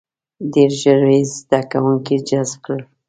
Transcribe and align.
•ډېر 0.53 0.71
ژر 0.81 0.99
یې 1.13 1.19
زده 1.35 1.61
کوونکي 1.71 2.15
جذب 2.27 2.57
کړل. 2.65 2.81